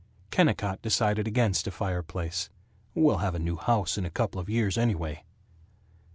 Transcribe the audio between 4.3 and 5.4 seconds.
of years, anyway."